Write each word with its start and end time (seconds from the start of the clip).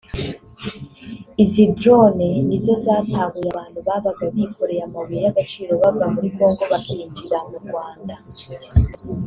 Izi 1.43 1.63
drones 1.77 2.41
nizo 2.47 2.73
zatahuye 2.85 3.47
abantu 3.51 3.79
babaga 3.87 4.23
bikoreye 4.35 4.81
amabuye 4.87 5.19
y’agaciro 5.25 5.71
bavaga 5.81 6.05
muri 6.13 6.29
Congo 6.37 6.63
bakinjira 6.71 7.37
mu 7.49 7.57
Rwanda 7.65 8.13